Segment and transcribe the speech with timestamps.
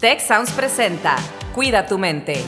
[0.00, 1.16] Tech Sounds presenta
[1.56, 2.44] Cuida tu mente.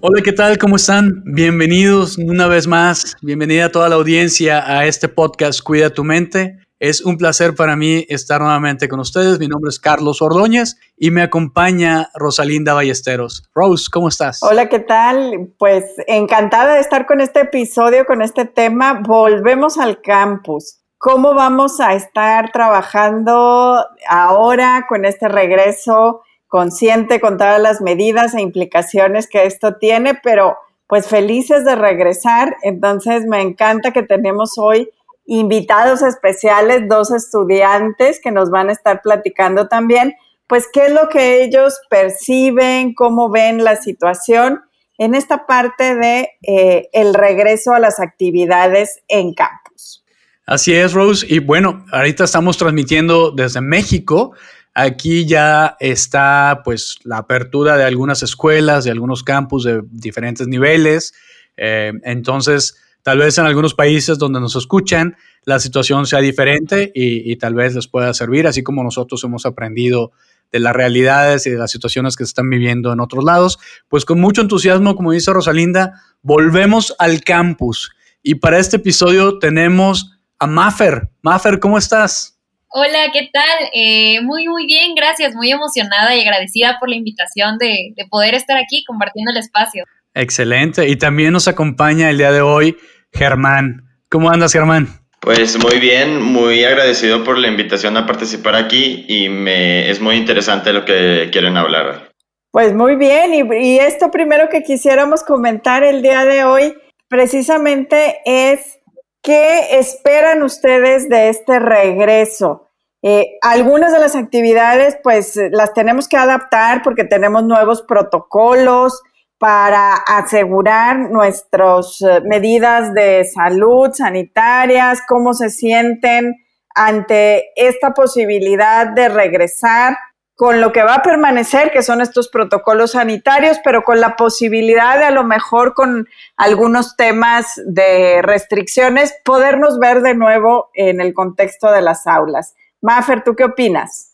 [0.00, 0.58] Hola, ¿qué tal?
[0.58, 1.24] ¿Cómo están?
[1.24, 3.16] Bienvenidos una vez más.
[3.20, 6.60] Bienvenida a toda la audiencia a este podcast Cuida tu mente.
[6.80, 9.38] Es un placer para mí estar nuevamente con ustedes.
[9.38, 13.50] Mi nombre es Carlos Ordóñez y me acompaña Rosalinda Ballesteros.
[13.54, 14.42] Rose, ¿cómo estás?
[14.42, 15.52] Hola, ¿qué tal?
[15.58, 19.02] Pues encantada de estar con este episodio, con este tema.
[19.06, 20.78] Volvemos al campus.
[20.96, 28.40] ¿Cómo vamos a estar trabajando ahora con este regreso consciente con todas las medidas e
[28.40, 30.14] implicaciones que esto tiene?
[30.14, 30.56] Pero
[30.86, 32.56] pues felices de regresar.
[32.62, 34.88] Entonces me encanta que tenemos hoy
[35.30, 40.14] invitados especiales, dos estudiantes que nos van a estar platicando también,
[40.48, 44.60] pues qué es lo que ellos perciben, cómo ven la situación
[44.98, 50.04] en esta parte de eh, el regreso a las actividades en campus.
[50.46, 51.24] Así es, Rose.
[51.28, 54.32] Y bueno, ahorita estamos transmitiendo desde México.
[54.74, 61.14] Aquí ya está pues la apertura de algunas escuelas, de algunos campus de diferentes niveles.
[61.56, 67.34] Eh, entonces, Tal vez en algunos países donde nos escuchan la situación sea diferente y,
[67.36, 70.12] tal vez les pueda servir, así como nosotros hemos aprendido
[70.52, 73.58] de las realidades y de las situaciones que se están viviendo en otros lados.
[73.88, 77.92] Pues con mucho entusiasmo, como dice Rosalinda, volvemos al campus.
[78.22, 81.08] Y para este episodio tenemos a Maffer.
[81.22, 82.38] Maffer, ¿cómo estás?
[82.68, 83.68] Hola, ¿qué tal?
[83.74, 85.34] Eh, muy, muy bien, gracias.
[85.34, 89.84] Muy emocionada y agradecida por la invitación de, de poder estar aquí compartiendo el espacio.
[90.14, 90.88] Excelente.
[90.88, 92.76] Y también nos acompaña el día de hoy
[93.12, 93.84] Germán.
[94.08, 94.88] ¿Cómo andas, Germán?
[95.20, 100.16] Pues muy bien, muy agradecido por la invitación a participar aquí y me es muy
[100.16, 102.10] interesante lo que quieren hablar.
[102.50, 106.74] Pues muy bien, y, esto primero que quisiéramos comentar el día de hoy
[107.06, 108.80] precisamente es
[109.22, 112.66] qué esperan ustedes de este regreso.
[113.02, 119.00] Eh, algunas de las actividades pues las tenemos que adaptar porque tenemos nuevos protocolos,
[119.40, 126.36] para asegurar nuestras eh, medidas de salud sanitarias, cómo se sienten
[126.74, 129.96] ante esta posibilidad de regresar
[130.36, 134.98] con lo que va a permanecer, que son estos protocolos sanitarios, pero con la posibilidad
[134.98, 136.06] de a lo mejor con
[136.36, 142.54] algunos temas de restricciones, podernos ver de nuevo en el contexto de las aulas.
[142.82, 144.09] Mafer, ¿tú qué opinas?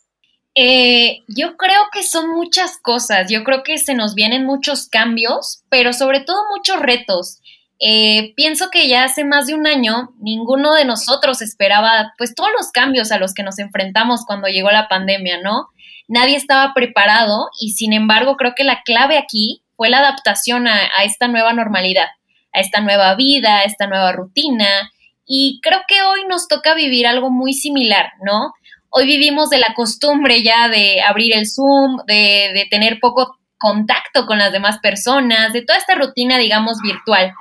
[0.59, 5.61] Eh, yo creo que son muchas cosas, yo creo que se nos vienen muchos cambios,
[5.69, 7.41] pero sobre todo muchos retos.
[7.79, 12.49] Eh, pienso que ya hace más de un año ninguno de nosotros esperaba pues todos
[12.57, 15.67] los cambios a los que nos enfrentamos cuando llegó la pandemia, ¿no?
[16.07, 20.89] Nadie estaba preparado y sin embargo creo que la clave aquí fue la adaptación a,
[20.97, 22.07] a esta nueva normalidad,
[22.51, 24.91] a esta nueva vida, a esta nueva rutina
[25.27, 28.53] y creo que hoy nos toca vivir algo muy similar, ¿no?
[28.89, 34.37] Hoy vivimos de la costumbre ya de abrir el Zoom, de, tener poco contacto con
[34.37, 37.33] las demás personas, de toda esta rutina, digamos, virtual.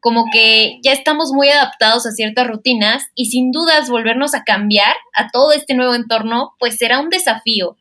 [0.00, 4.94] Como que ya estamos muy adaptados a ciertas rutinas y sin dudas volvernos a cambiar
[5.14, 7.76] a todo este nuevo entorno, pues será un desafío.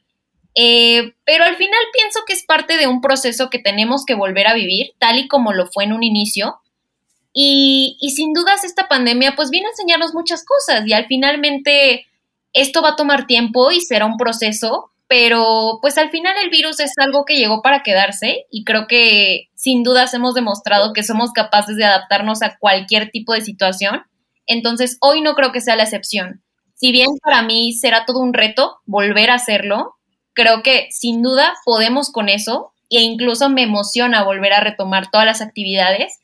[0.55, 4.47] Eh, pero al final pienso que es parte de un proceso que tenemos que volver
[4.47, 6.59] a vivir, tal y como lo fue en un inicio.
[7.33, 12.05] Y, y sin dudas esta pandemia pues viene a enseñarnos muchas cosas y al finalmente
[12.53, 16.79] esto va a tomar tiempo y será un proceso, pero pues al final el virus
[16.79, 21.31] es algo que llegó para quedarse y creo que sin dudas hemos demostrado que somos
[21.31, 24.03] capaces de adaptarnos a cualquier tipo de situación.
[24.45, 26.43] Entonces hoy no creo que sea la excepción.
[26.75, 29.95] Si bien para mí será todo un reto volver a hacerlo,
[30.33, 35.25] creo que sin duda podemos con eso e incluso me emociona volver a retomar todas
[35.25, 36.19] las actividades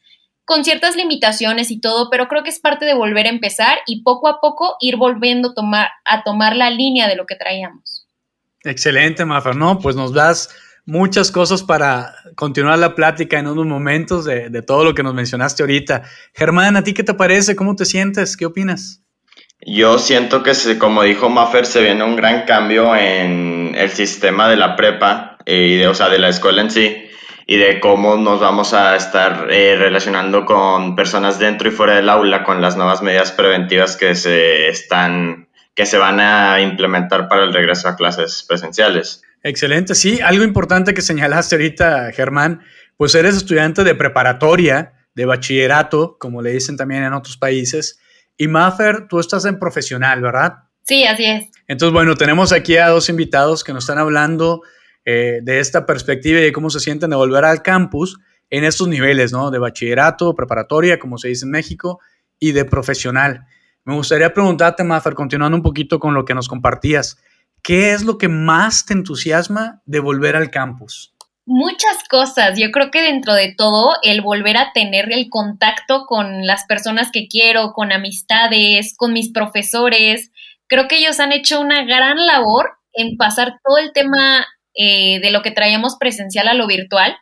[0.49, 4.01] con ciertas limitaciones y todo, pero creo que es parte de volver a empezar y
[4.01, 8.07] poco a poco ir volviendo a tomar, a tomar la línea de lo que traíamos.
[8.63, 9.55] Excelente, Mafer.
[9.55, 10.49] No, pues nos das
[10.87, 15.13] muchas cosas para continuar la plática en unos momentos de, de, todo lo que nos
[15.13, 16.01] mencionaste ahorita.
[16.33, 17.55] Germán, ¿a ti qué te parece?
[17.55, 18.35] ¿Cómo te sientes?
[18.35, 19.03] ¿Qué opinas?
[19.61, 24.49] Yo siento que, se, como dijo Maffer, se viene un gran cambio en el sistema
[24.49, 27.05] de la prepa, eh, y de, o sea, de la escuela en sí
[27.51, 32.07] y de cómo nos vamos a estar eh, relacionando con personas dentro y fuera del
[32.07, 37.45] aula con las nuevas medidas preventivas que se están que se van a implementar para
[37.45, 39.23] el regreso a clases presenciales.
[39.41, 42.61] Excelente, sí, algo importante que señalaste ahorita, Germán,
[42.97, 47.99] pues eres estudiante de preparatoria, de bachillerato, como le dicen también en otros países,
[48.37, 50.65] y Maffer, tú estás en profesional, ¿verdad?
[50.83, 51.45] Sí, así es.
[51.67, 54.61] Entonces, bueno, tenemos aquí a dos invitados que nos están hablando
[55.05, 58.19] eh, de esta perspectiva y de cómo se sienten de volver al campus
[58.49, 59.51] en estos niveles, ¿no?
[59.51, 61.99] De bachillerato, preparatoria, como se dice en México,
[62.39, 63.45] y de profesional.
[63.85, 67.17] Me gustaría preguntarte, Mafer, continuando un poquito con lo que nos compartías,
[67.63, 71.13] ¿qué es lo que más te entusiasma de volver al campus?
[71.45, 72.59] Muchas cosas.
[72.59, 77.09] Yo creo que dentro de todo, el volver a tener el contacto con las personas
[77.11, 80.31] que quiero, con amistades, con mis profesores,
[80.67, 84.45] creo que ellos han hecho una gran labor en pasar todo el tema
[84.75, 87.17] eh, de lo que traíamos presencial a lo virtual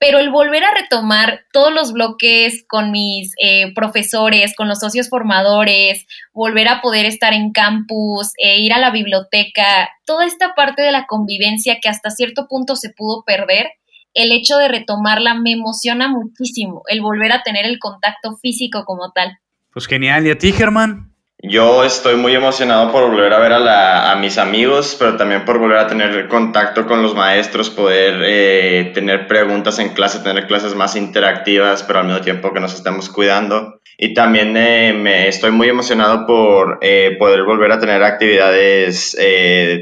[0.00, 5.10] pero el volver a retomar todos los bloques con mis eh, profesores, con los socios
[5.10, 10.80] formadores, volver a poder estar en campus, e ir a la biblioteca, toda esta parte
[10.80, 13.72] de la convivencia que hasta cierto punto se pudo perder,
[14.14, 19.12] el hecho de retomarla me emociona muchísimo, el volver a tener el contacto físico como
[19.12, 19.38] tal.
[19.70, 21.09] Pues genial, ¿y a ti, Germán?
[21.42, 25.78] Yo estoy muy emocionado por volver a ver a, mis amigos, pero también por volver
[25.78, 30.96] a tener contacto con los maestros, poder eh, tener preguntas en clase, tener clases más
[30.96, 33.80] interactivas, pero al mismo tiempo que nos estemos cuidando.
[33.96, 39.16] Y también eh, me estoy muy emocionado por eh, poder volver a tener actividades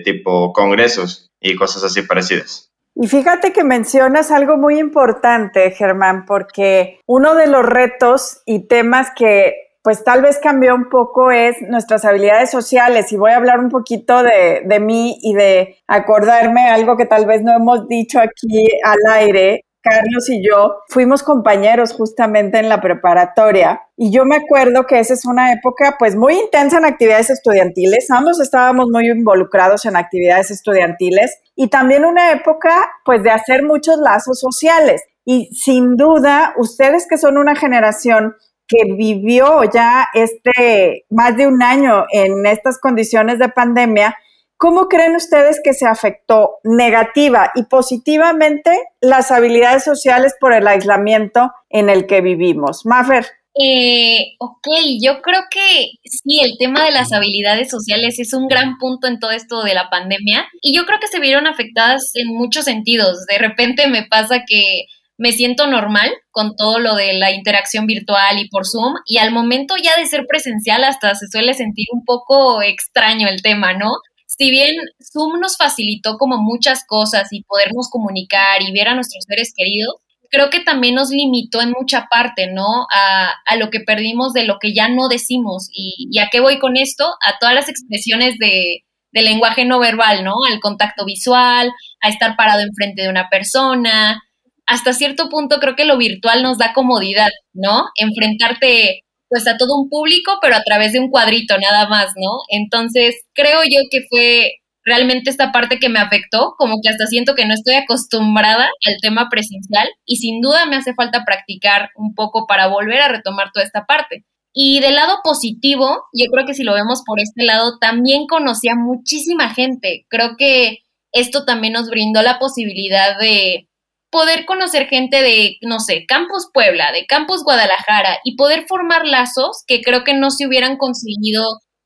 [0.05, 2.71] tipo congresos y cosas así parecidas.
[2.95, 9.13] Y fíjate que mencionas algo muy importante, Germán, porque uno de los retos y temas
[9.17, 13.13] que pues tal vez cambió un poco es nuestras habilidades sociales.
[13.13, 17.27] Y voy a hablar un poquito de, de mí y de acordarme algo que tal
[17.27, 19.65] vez no hemos dicho aquí al aire.
[19.81, 23.81] Carlos y yo fuimos compañeros justamente en la preparatoria.
[23.97, 28.11] Y yo me acuerdo que esa es una época pues muy intensa en actividades estudiantiles,
[28.11, 31.39] ambos estábamos muy involucrados en actividades estudiantiles.
[31.55, 35.03] Y también una época pues de hacer muchos lazos sociales.
[35.25, 38.35] Y sin duda ustedes que son una generación
[38.69, 44.17] que vivió ya este más de un año en estas condiciones de pandemia,
[44.59, 48.71] ¿cómo creen ustedes que se afectó negativa y positivamente
[49.01, 52.85] las habilidades sociales por el aislamiento en el que vivimos?
[52.85, 53.27] Maffer.
[53.61, 54.69] Eh, ok,
[55.03, 59.19] yo creo que sí, el tema de las habilidades sociales es un gran punto en
[59.19, 63.27] todo esto de la pandemia y yo creo que se vieron afectadas en muchos sentidos.
[63.27, 64.85] De repente me pasa que
[65.19, 69.33] me siento normal con todo lo de la interacción virtual y por Zoom y al
[69.33, 73.91] momento ya de ser presencial hasta se suele sentir un poco extraño el tema, ¿no?
[74.27, 74.77] Si bien
[75.13, 79.97] Zoom nos facilitó como muchas cosas y podernos comunicar y ver a nuestros seres queridos,
[80.31, 82.87] creo que también nos limitó en mucha parte, ¿no?
[82.95, 85.69] A, lo que perdimos de lo que ya no decimos.
[85.73, 87.05] Y, ¿Y a qué voy con esto?
[87.27, 90.35] A todas las expresiones de, de lenguaje no verbal, ¿no?
[90.49, 94.23] Al contacto visual, a estar parado enfrente de una persona,
[94.69, 97.87] hasta cierto punto creo que lo virtual nos da comodidad, ¿no?
[97.97, 102.39] Enfrentarte pues a todo un público, pero a través de un cuadrito nada más, ¿no?
[102.49, 104.53] Entonces, creo yo que fue
[104.85, 108.95] realmente esta parte que me afectó, como que hasta siento que no estoy acostumbrada al
[109.03, 113.51] tema presencial y sin duda me hace falta practicar un poco para volver a retomar
[113.53, 114.25] toda esta parte.
[114.53, 118.69] Y del lado positivo, yo creo que si lo vemos por este lado, también conocí
[118.69, 120.07] a muchísima gente.
[120.09, 120.79] Creo que
[121.13, 123.68] esto también nos brindó la posibilidad de
[124.11, 129.65] poder conocer gente de, no sé, Campus Puebla, de Campus Guadalajara y poder formar lazos
[129.67, 131.43] que creo que no se hubieran conseguido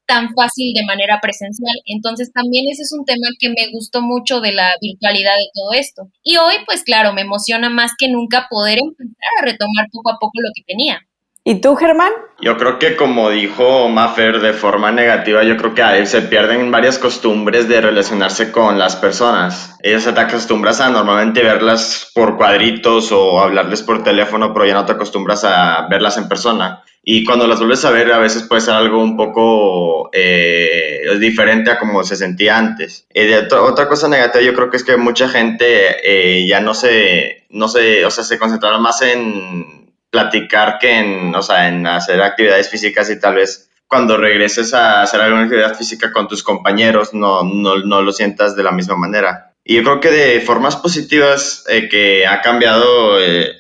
[0.07, 1.75] tan fácil de manera presencial.
[1.87, 5.73] Entonces también ese es un tema que me gustó mucho de la virtualidad de todo
[5.73, 6.03] esto.
[6.23, 10.19] Y hoy, pues claro, me emociona más que nunca poder empezar a retomar poco a
[10.21, 11.01] poco lo que tenía.
[11.45, 12.13] ¿Y tú, Germán?
[12.41, 17.01] Yo creo que como dijo Maffer de forma negativa, yo creo que se pierden varias
[17.01, 19.77] costumbres de relacionarse con las personas.
[19.83, 24.87] Ellas te acostumbras a normalmente verlas por cuadritos o hablarles por teléfono, pero ya no
[24.87, 26.85] te acostumbras a verlas en persona.
[27.05, 31.73] Y cuando las vuelves a ver, a veces puede ser algo un poco eh, diferente
[31.73, 33.07] a como se sentía antes.
[33.13, 35.67] Y otra, cosa negativa yo creo que es que mucha gente
[36.05, 39.82] eh, ya no se, no se, o sea, se concentraron más en
[40.13, 45.03] platicar que en, o sea, en hacer actividades físicas y tal vez cuando regreses a
[45.03, 48.95] hacer alguna actividad física con tus compañeros no, no, no lo sientas de la misma
[48.97, 49.55] manera.
[49.65, 53.53] Y yo creo que de formas positivas eh, que ha cambiado eh,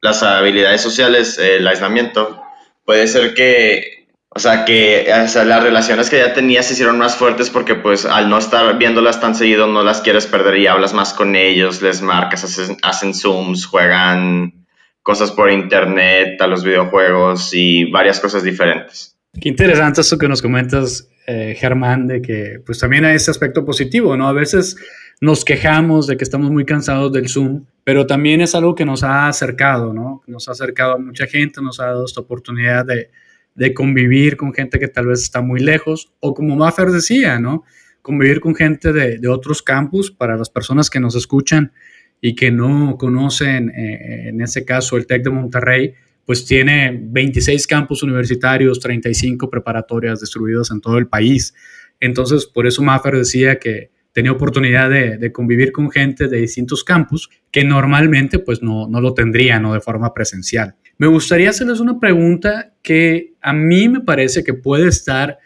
[0.00, 2.40] las habilidades sociales, el aislamiento,
[2.84, 7.50] puede ser que, o sea, que las relaciones que ya tenías se hicieron más fuertes
[7.50, 11.12] porque pues al no estar viéndolas tan seguido no las quieres perder y hablas más
[11.12, 14.58] con ellos, les marcas, hacen zooms, juegan
[15.02, 19.16] cosas por internet, a los videojuegos y varias cosas diferentes.
[19.40, 23.64] Qué interesante esto que nos comentas, eh, Germán, de que pues también hay ese aspecto
[23.64, 24.28] positivo, ¿no?
[24.28, 24.76] A veces
[25.20, 29.02] nos quejamos de que estamos muy cansados del Zoom, pero también es algo que nos
[29.02, 30.22] ha acercado, ¿no?
[30.26, 33.10] Nos ha acercado a mucha gente, nos ha dado esta oportunidad de,
[33.54, 37.64] de convivir con gente que tal vez está muy lejos, o como Maffer decía, ¿no?
[38.02, 41.72] Convivir con gente de, de otros campus para las personas que nos escuchan
[42.20, 45.94] y que no conocen, eh, en ese caso, el TEC de Monterrey,
[46.24, 51.54] pues tiene 26 campus universitarios, 35 preparatorias distribuidos en todo el país.
[52.00, 57.30] Entonces, por eso Maffer decía que tenía oportunidad de, convivir con gente de distintos campus
[57.50, 60.74] que normalmente pues no, no lo tendrían o de forma presencial.
[60.96, 65.38] Me gustaría hacerles una pregunta que a mí me parece que puede estar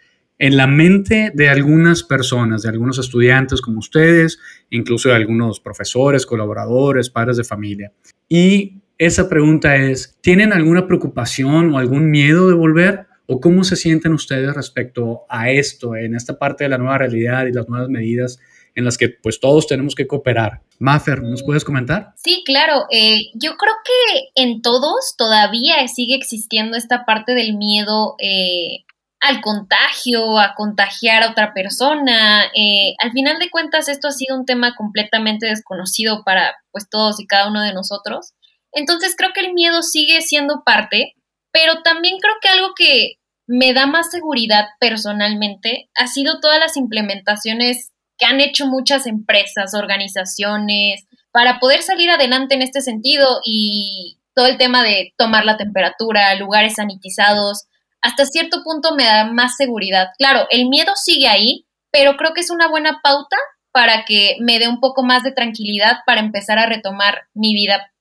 [0.43, 6.27] en la mente de algunas personas, de algunos estudiantes como ustedes, incluso de algunos profesores,
[6.27, 7.93] colaboradores, padres de familia.
[8.29, 13.07] Y esa pregunta es, ¿tienen alguna preocupación o algún miedo de volver?
[13.27, 17.47] ¿O cómo se sienten ustedes respecto a esto, en esta parte de la nueva realidad
[17.47, 18.41] y las nuevas medidas
[18.75, 20.63] en las que pues todos tenemos que cooperar.
[20.79, 22.15] Maffer, ¿nos puedes comentar?
[22.17, 22.87] Sí, claro.
[22.91, 28.85] Eh, yo creo que en todos todavía sigue existiendo esta parte del miedo eh,
[29.23, 32.45] al contagio, a contagiar a otra persona.
[32.57, 37.21] Eh, al final de cuentas, esto ha sido un tema completamente desconocido para pues todos
[37.21, 38.35] y cada uno de nosotros.
[38.73, 41.15] Entonces creo que el miedo sigue siendo parte,
[41.53, 43.13] pero también creo que algo que
[43.47, 49.75] me da más seguridad personalmente ha sido todas las implementaciones que han hecho muchas empresas,
[49.75, 55.57] organizaciones, para poder salir adelante en este sentido y todo el tema de tomar la
[55.57, 57.67] temperatura, lugares sanitizados,
[58.03, 60.09] hasta cierto punto me da más seguridad.
[60.19, 63.37] Claro, el miedo sigue ahí, pero creo que es una buena pauta
[63.73, 67.93] para que me dé un poco más de tranquilidad para empezar a retomar mi vida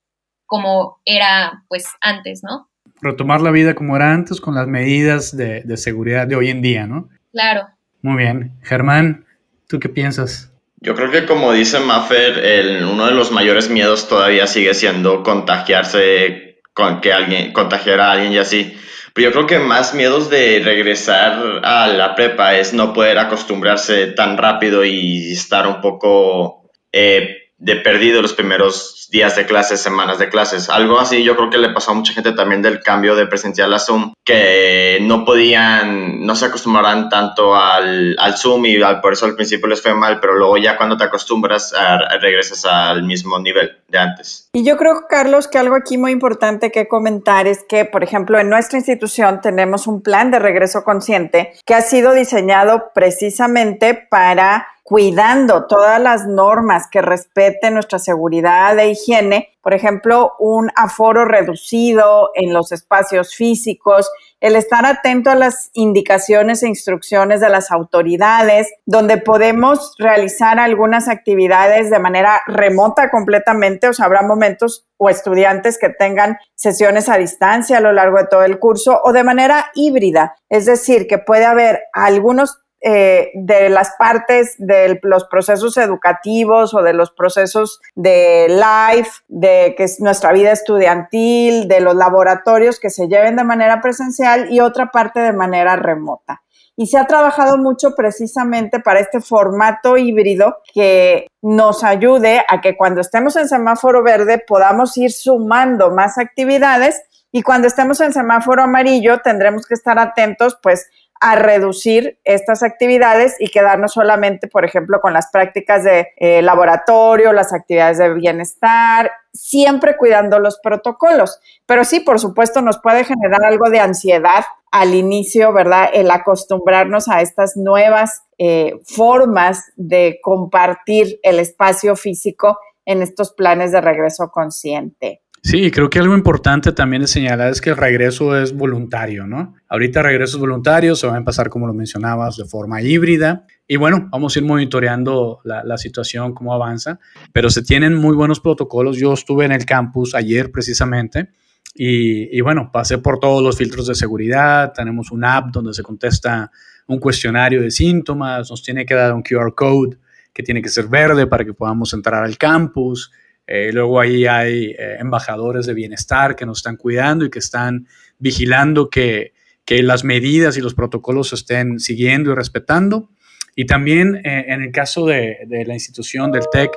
[0.45, 2.69] como era pues antes, ¿no?
[3.01, 6.87] Retomar la vida como era antes con las medidas de, seguridad de hoy en día,
[6.87, 7.09] ¿no?
[7.31, 7.67] Claro.
[8.01, 8.59] Muy bien.
[8.63, 9.25] Germán,
[9.67, 10.51] ¿tú qué piensas?
[10.81, 15.23] Yo creo que como dice Maffer, el, uno de los mayores miedos todavía sigue siendo
[15.23, 18.75] contagiarse, con que alguien, contagiar a alguien y así.
[19.13, 24.07] Pero yo creo que más miedos de regresar a la prepa es no poder acostumbrarse
[24.07, 30.17] tan rápido y estar un poco eh, de perdido los primeros días de clases, semanas
[30.17, 30.69] de clases.
[30.69, 33.71] Algo así yo creo que le pasó a mucha gente también del cambio de presencial
[33.73, 39.27] a Zoom, que no podían, no se acostumbraran tanto al, al Zoom y por eso
[39.27, 41.71] al principio les fue mal, pero luego ya cuando te acostumbras
[42.19, 44.49] regresas al mismo nivel de antes.
[44.53, 48.39] Y yo creo, Carlos, que algo aquí muy importante que comentar es que, por ejemplo,
[48.39, 54.67] en nuestra institución tenemos un plan de regreso consciente que ha sido diseñado precisamente para
[54.91, 62.31] cuidando todas las normas que respeten nuestra seguridad e higiene, por ejemplo, un aforo reducido
[62.35, 68.67] en los espacios físicos, el estar atento a las indicaciones e instrucciones de las autoridades,
[68.85, 75.77] donde podemos realizar algunas actividades de manera remota completamente, o sea, habrá momentos o estudiantes
[75.79, 79.71] que tengan sesiones a distancia a lo largo de todo el curso o de manera
[79.73, 86.73] híbrida, es decir, que puede haber algunos eh, de las partes de los procesos educativos
[86.73, 92.79] o de los procesos de live, de que es nuestra vida estudiantil, de los laboratorios
[92.79, 96.41] que se lleven de manera presencial y otra parte de manera remota.
[96.75, 102.75] Y se ha trabajado mucho precisamente para este formato híbrido que nos ayude a que
[102.75, 108.63] cuando estemos en semáforo verde podamos ir sumando más actividades y cuando estemos en semáforo
[108.63, 110.89] amarillo tendremos que estar atentos pues
[111.21, 117.31] a reducir estas actividades y quedarnos solamente, por ejemplo, con las prácticas de eh, laboratorio,
[117.31, 121.39] las actividades de bienestar, siempre cuidando los protocolos.
[121.67, 125.91] Pero sí, por supuesto, nos puede generar algo de ansiedad al inicio, ¿verdad?
[125.93, 133.71] El acostumbrarnos a estas nuevas eh, formas de compartir el espacio físico en estos planes
[133.71, 135.21] de regreso consciente.
[135.43, 139.55] Sí, creo que algo importante también de señalar es que el regreso es voluntario, ¿no?
[139.67, 143.47] Ahorita regresos voluntarios se van a empezar, como lo mencionabas, de forma híbrida.
[143.67, 146.99] Y bueno, vamos a ir monitoreando la, situación, cómo avanza.
[147.33, 148.97] Pero se tienen muy buenos protocolos.
[148.97, 151.29] Yo estuve en el campus ayer precisamente.
[151.73, 155.81] Y, y, bueno, pasé por todos los filtros de seguridad, tenemos un app donde se
[155.81, 156.51] contesta
[156.85, 159.97] un cuestionario de síntomas, nos tiene que dar un QR code
[160.33, 163.11] que tiene que ser verde para que podamos entrar al campus,
[163.53, 167.85] eh, luego ahí hay eh, embajadores de bienestar que nos están cuidando y que están
[168.17, 169.33] vigilando que,
[169.67, 173.09] las medidas y los protocolos estén siguiendo y respetando.
[173.55, 176.71] Y también eh, en el caso de, la institución del TEC,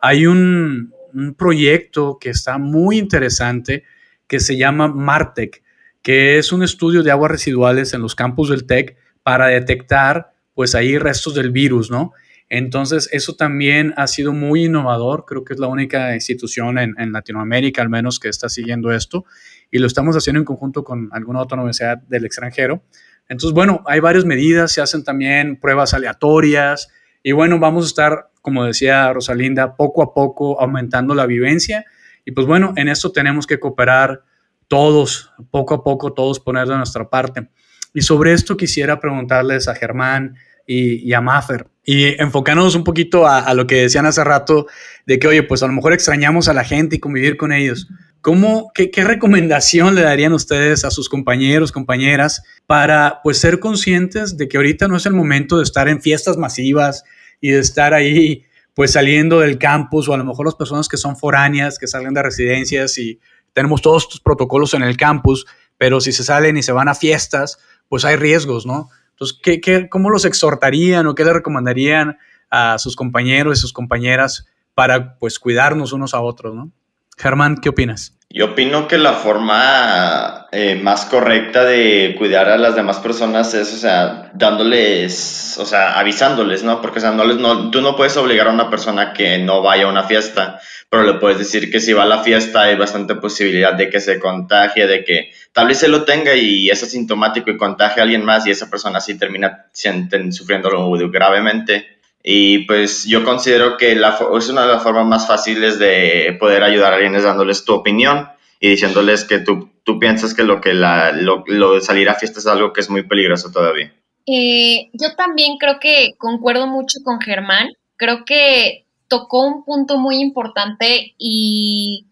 [0.00, 3.84] hay un, un, proyecto que está muy interesante
[4.26, 5.62] que se llama MARTEC,
[6.02, 10.74] que es un estudio de aguas residuales en los campus del TEC para detectar pues
[10.74, 12.12] ahí restos del virus, ¿no?
[12.50, 15.24] Entonces, eso también ha sido muy innovador.
[15.24, 19.24] Creo que es la única institución en, Latinoamérica, al menos, que está siguiendo esto.
[19.70, 22.82] Y lo estamos haciendo en conjunto con alguna otra universidad del extranjero.
[23.28, 24.72] Entonces, bueno, hay varias medidas.
[24.72, 26.88] Se hacen también pruebas aleatorias.
[27.22, 31.84] Y bueno, vamos a estar, como decía Rosalinda, poco a poco aumentando la vivencia.
[32.24, 34.24] Y pues bueno, en esto tenemos que cooperar
[34.66, 37.48] todos, poco a poco, todos poner de nuestra parte.
[37.94, 43.52] Y sobre esto quisiera preguntarles a Germán y, a Maffer, y enfocándonos un poquito a,
[43.52, 44.68] lo que decían hace rato,
[45.06, 47.88] de que, oye, pues a lo mejor extrañamos a la gente y convivir con ellos.
[48.20, 54.36] ¿Cómo, qué, qué, recomendación le darían ustedes a sus compañeros, compañeras, para pues ser conscientes
[54.36, 57.02] de que ahorita no es el momento de estar en fiestas masivas
[57.40, 60.96] y de estar ahí pues saliendo del campus o a lo mejor las personas que
[60.96, 63.18] son foráneas, que salen de residencias y
[63.52, 65.44] tenemos todos estos protocolos en el campus,
[65.76, 68.90] pero si se salen y se van a fiestas, pues hay riesgos, ¿no?
[69.20, 72.16] Entonces, ¿qué, qué, cómo los exhortarían o qué le recomendarían
[72.48, 76.72] a sus compañeros y sus compañeras para pues cuidarnos unos a otros, ¿no?
[77.18, 78.18] Germán, ¿qué opinas?
[78.32, 83.74] Yo opino que la forma eh, más correcta de cuidar a las demás personas es,
[83.74, 86.80] o sea, dándoles, o sea, avisándoles, ¿no?
[86.80, 89.62] Porque, o sea, no les, no, tú no puedes obligar a una persona que no
[89.62, 92.76] vaya a una fiesta, pero le puedes decir que si va a la fiesta hay
[92.76, 96.84] bastante posibilidad de que se contagie, de que tal vez se lo tenga y es
[96.84, 100.70] asintomático y contagie a alguien más y esa persona sí termina sufriendo
[101.10, 101.99] gravemente.
[102.22, 106.62] Y pues yo considero que la, es una de las formas más fáciles de poder
[106.62, 108.28] ayudar a alguien es dándoles tu opinión
[108.60, 112.38] y diciéndoles que tú, tú piensas que lo que la, lo, de salir a fiesta
[112.38, 113.92] es algo que es muy peligroso todavía.
[114.26, 117.70] Eh, yo también creo que concuerdo mucho con Germán.
[117.96, 122.06] Creo que tocó un punto muy importante y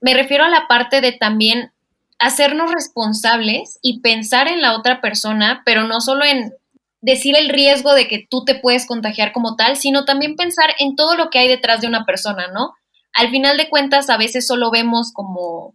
[0.00, 1.72] me refiero a la parte de también
[2.20, 6.52] hacernos responsables y pensar en la otra persona, pero no solo en
[7.00, 10.96] decir el riesgo de que tú te puedes contagiar como tal, sino también pensar en
[10.96, 12.72] todo lo que hay detrás de una persona, ¿no?
[13.12, 15.74] Al final de cuentas, a veces solo vemos como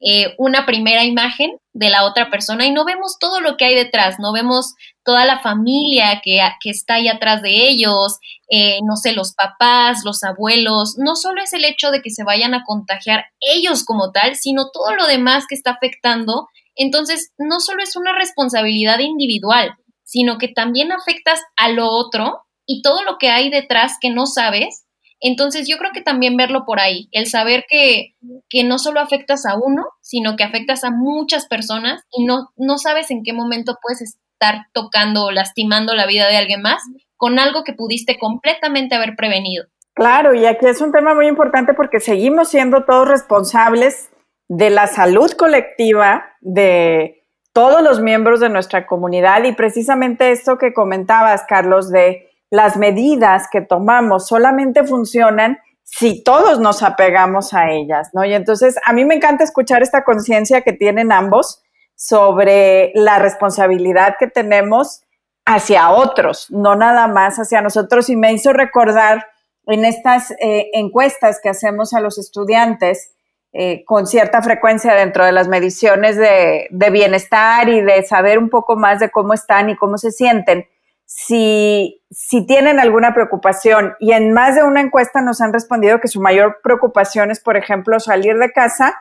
[0.00, 3.74] eh, una primera imagen de la otra persona y no vemos todo lo que hay
[3.74, 8.18] detrás, no vemos toda la familia que, está ahí atrás de ellos,
[8.50, 12.24] eh, no sé, los papás, los abuelos, no solo es el hecho de que se
[12.24, 16.48] vayan a contagiar ellos como tal, sino todo lo demás que está afectando.
[16.74, 19.74] Entonces, no solo es una responsabilidad individual,
[20.14, 24.26] sino que también afectas a lo otro y todo lo que hay detrás que no
[24.26, 24.86] sabes.
[25.20, 28.14] Entonces yo creo que también verlo por ahí, el saber que,
[28.64, 33.10] no solo afectas a uno, sino que afectas a muchas personas y no, no sabes
[33.10, 36.80] en qué momento puedes estar tocando o lastimando la vida de alguien más
[37.16, 39.64] con algo que pudiste completamente haber prevenido.
[39.94, 44.10] Claro, y aquí es un tema muy importante porque seguimos siendo todos responsables
[44.46, 47.23] de la salud colectiva, de,
[47.54, 53.48] todos los miembros de nuestra comunidad y precisamente esto que comentabas, Carlos, de las medidas
[53.50, 58.24] que tomamos solamente funcionan si todos nos apegamos a ellas, ¿no?
[58.24, 61.62] Y entonces a mí me encanta escuchar esta conciencia que tienen ambos
[61.94, 65.02] sobre la responsabilidad que tenemos
[65.44, 68.08] hacia otros, no nada más hacia nosotros.
[68.08, 69.26] Y me hizo recordar
[69.66, 73.14] en estas eh, encuestas que hacemos a los estudiantes,
[73.56, 78.74] eh, con cierta frecuencia dentro de las mediciones de, bienestar y de saber un poco
[78.74, 80.66] más de cómo están y cómo se sienten,
[81.06, 83.94] si, si tienen alguna preocupación.
[84.00, 87.56] Y en más de una encuesta nos han respondido que su mayor preocupación es, por
[87.56, 89.00] ejemplo, salir de casa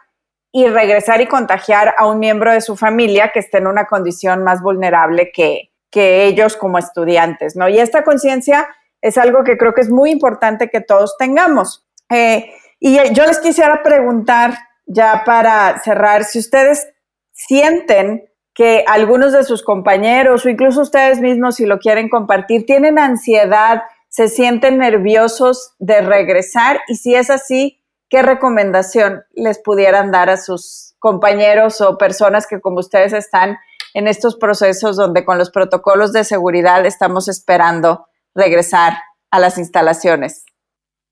[0.52, 4.44] y regresar y contagiar a un miembro de su familia que esté en una condición
[4.44, 7.70] más vulnerable que, que ellos como estudiantes, ¿no?
[7.70, 8.68] Y esta conciencia
[9.02, 11.88] es algo que creo que es muy importante que todos tengamos.
[12.12, 12.54] Eh,
[12.86, 16.86] y yo les quisiera preguntar, ya para cerrar, si ustedes
[17.32, 23.00] sienten que algunos de sus compañeros o incluso ustedes mismos, si lo quieren compartir, tienen
[23.00, 30.30] ansiedad, se sienten nerviosos de regresar y si es así, ¿qué recomendación les pudieran dar
[30.30, 33.60] a sus compañeros o personas que como ustedes están
[33.94, 38.98] en estos procesos donde con los protocolos de seguridad estamos esperando regresar
[39.32, 40.44] a las instalaciones?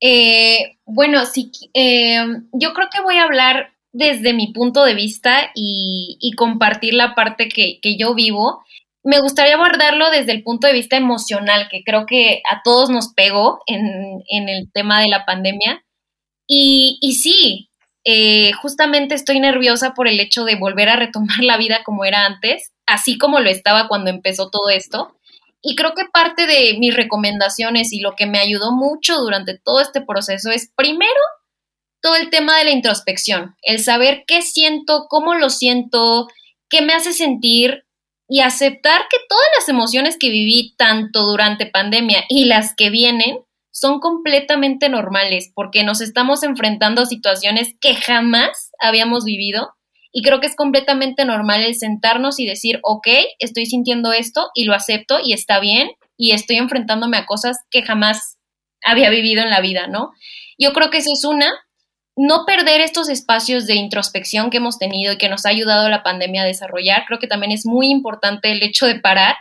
[0.04, 5.52] Eh, bueno, sí, eh, yo creo que voy a hablar desde mi punto de vista
[5.54, 8.64] y, compartir la parte que, yo vivo.
[9.04, 13.12] Me gustaría abordarlo desde el punto de vista emocional, que creo que a todos nos
[13.14, 15.84] pegó en, el tema de la pandemia.
[16.48, 17.70] Y, y sí,
[18.04, 22.26] eh, justamente estoy nerviosa por el hecho de volver a retomar la vida como era
[22.26, 25.14] antes, así como lo estaba cuando empezó todo esto.
[25.62, 29.80] Y creo que parte de mis recomendaciones y lo que me ayudó mucho durante todo
[29.80, 31.20] este proceso es, primero,
[32.02, 36.26] todo el tema de la introspección, el saber qué siento, cómo lo siento,
[36.68, 37.84] qué me hace sentir
[38.28, 43.38] y aceptar que todas las emociones que viví tanto durante pandemia y las que vienen
[43.70, 49.74] son completamente normales porque nos estamos enfrentando a situaciones que jamás habíamos vivido
[50.12, 54.64] y creo que es completamente normal el sentarnos y decir, ok, estoy sintiendo esto y
[54.64, 58.36] lo acepto y está bien y estoy enfrentándome a cosas que jamás
[58.84, 60.10] había vivido en la vida, ¿no?
[60.58, 61.50] Yo creo que eso es una.
[62.14, 66.02] no perder estos espacios de introspección que hemos tenido y que nos ha ayudado la
[66.02, 67.04] pandemia a desarrollar.
[67.06, 69.34] Creo que también es muy importante el hecho de parar.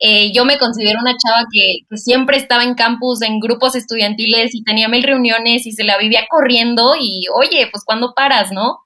[0.00, 4.64] Eh, yo me considero una chava que, siempre estaba en campus, en grupos estudiantiles y
[4.64, 8.85] tenía mil reuniones y se la vivía corriendo y, oye, pues cuando paras, ¿no?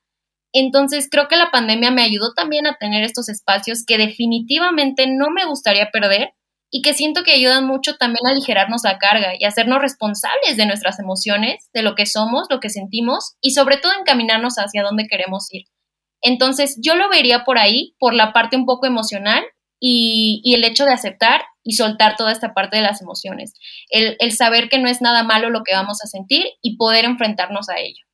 [0.52, 5.30] Entonces creo que la pandemia me ayudó también a tener estos espacios que definitivamente no
[5.30, 6.34] me gustaría perder
[6.70, 10.66] y que siento que ayudan mucho también a aligerarnos la carga y hacernos responsables de
[10.66, 15.08] nuestras emociones, de lo que somos, lo que sentimos y sobre todo encaminarnos hacia dónde
[15.08, 15.64] queremos ir.
[16.22, 19.42] Entonces yo lo vería por ahí, por la parte un poco emocional
[19.80, 23.54] y, el hecho de aceptar y soltar toda esta parte de las emociones,
[23.88, 27.04] el, el saber que no es nada malo lo que vamos a sentir y poder
[27.04, 28.04] enfrentarnos a ello.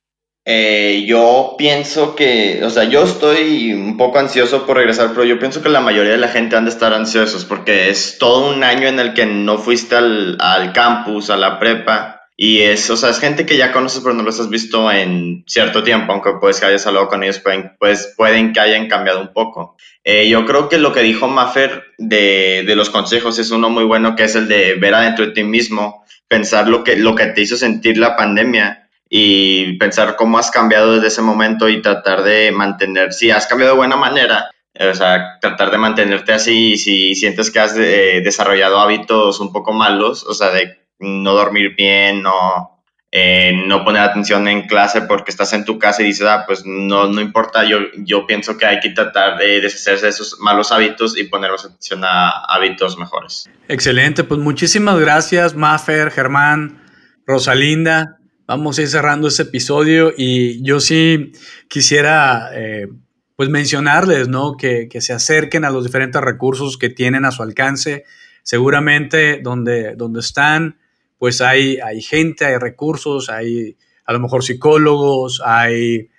[0.49, 5.39] Eh, yo pienso que, o sea, yo estoy un poco ansioso por regresar, pero yo
[5.39, 8.63] pienso que la mayoría de la gente han de estar ansiosos porque es todo un
[8.63, 12.29] año en el que no fuiste al, al campus, a la prepa.
[12.37, 15.43] Y es, o sea, es gente que ya conoces pero no los has visto en
[15.47, 19.19] cierto tiempo, aunque pues que hayas hablado con ellos, pueden, pues pueden que hayan cambiado
[19.19, 19.75] un poco.
[20.05, 23.83] Eh, yo creo que lo que dijo Maffer de, de, los consejos es uno muy
[23.83, 27.25] bueno, que es el de ver adentro de ti mismo, pensar lo que, lo que
[27.25, 32.23] te hizo sentir la pandemia y pensar cómo has cambiado desde ese momento y tratar
[32.23, 36.77] de mantener, si has cambiado de buena manera, o sea, tratar de mantenerte así y
[36.77, 41.75] si sientes que has eh, desarrollado hábitos un poco malos, o sea, de no dormir
[41.75, 46.27] bien, no, eh, no poner atención en clase porque estás en tu casa y dices,
[46.27, 50.09] ah, pues no, no importa, yo, yo pienso que hay que tratar de deshacerse de
[50.09, 53.49] esos malos hábitos y poner atención a hábitos mejores.
[53.67, 56.83] Excelente, pues muchísimas gracias, Maffer, Germán,
[57.25, 58.16] Rosalinda
[58.47, 61.33] vamos a ir cerrando este episodio y yo sí
[61.67, 62.87] quisiera eh,
[63.35, 64.55] pues mencionarles, ¿no?
[64.57, 68.05] Que, se acerquen a los diferentes recursos que tienen a su alcance.
[68.41, 70.79] Seguramente donde, donde están,
[71.17, 76.09] pues hay, hay gente, hay recursos, hay a lo mejor psicólogos, hay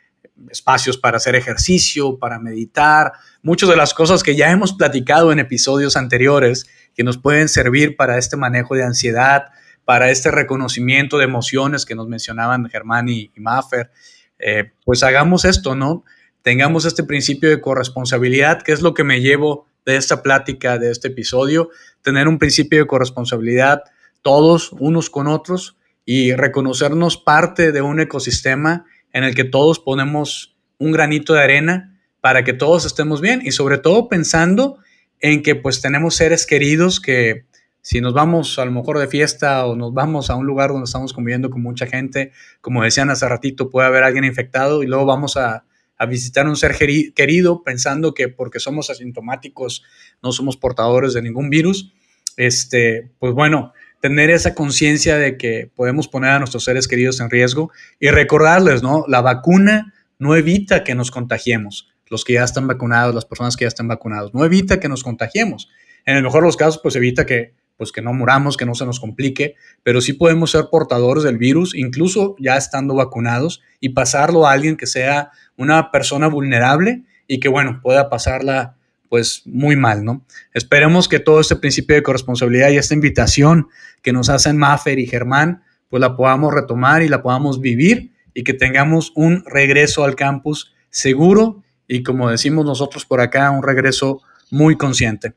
[0.50, 3.12] espacios para hacer ejercicio, para meditar,
[3.42, 7.96] muchas de las cosas que ya hemos platicado en episodios anteriores que nos pueden servir
[7.96, 9.46] para este manejo de ansiedad,
[9.88, 13.90] para este reconocimiento de emociones que nos mencionaban Germán y, Maffer,
[14.38, 16.04] eh, pues hagamos esto, ¿no?
[16.42, 20.90] Tengamos este principio de corresponsabilidad, que es lo que me llevo de esta plática, de
[20.90, 21.70] este episodio,
[22.02, 23.80] tener un principio de corresponsabilidad
[24.20, 30.54] todos unos con otros y reconocernos parte de un ecosistema en el que todos ponemos
[30.76, 34.76] un granito de arena para que todos estemos bien y sobre todo pensando
[35.20, 37.48] en que pues tenemos seres queridos que
[37.82, 40.84] si nos vamos a lo mejor de fiesta o nos vamos a un lugar donde
[40.84, 45.06] estamos conviviendo con mucha gente, como decían hace ratito, puede haber alguien infectado y luego
[45.06, 45.64] vamos a,
[46.08, 49.82] visitar un ser querido pensando que porque somos asintomáticos
[50.22, 51.92] no somos portadores de ningún virus,
[52.36, 57.30] este, pues bueno, tener esa conciencia de que podemos poner a nuestros seres queridos en
[57.30, 59.04] riesgo y recordarles, ¿no?
[59.08, 63.64] La vacuna no evita que nos contagiemos, los que ya están vacunados, las personas que
[63.64, 65.68] ya están vacunados, no evita que nos contagiemos.
[66.04, 68.74] En el mejor de los casos, pues evita que pues que no muramos, que no
[68.74, 73.90] se nos complique, pero sí podemos ser portadores del virus, incluso ya estando vacunados, y
[73.90, 78.74] pasarlo a alguien que sea una persona vulnerable y que, bueno, pueda pasarla
[79.08, 80.24] pues muy mal, ¿no?
[80.52, 83.68] Esperemos que todo este principio de corresponsabilidad y esta invitación
[84.02, 88.44] que nos hacen Maffer y Germán, pues la podamos retomar y la podamos vivir y
[88.44, 94.20] que tengamos un regreso al campus seguro y como decimos nosotros por acá, un regreso
[94.50, 95.32] muy consciente.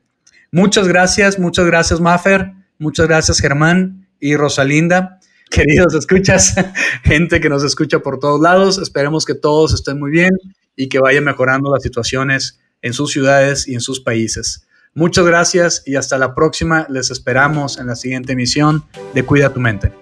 [0.52, 2.52] Muchas gracias, muchas gracias, Maffer.
[2.78, 5.18] Muchas gracias, Germán y Rosalinda.
[5.50, 6.54] Queridos escuchas,
[7.04, 10.30] gente que nos escucha por todos lados, esperemos que todos estén muy bien
[10.76, 14.66] y que vayan mejorando las situaciones en sus ciudades y en sus países.
[14.94, 16.86] Muchas gracias y hasta la próxima.
[16.90, 18.84] Les esperamos en la siguiente emisión
[19.14, 20.01] de Cuida tu mente.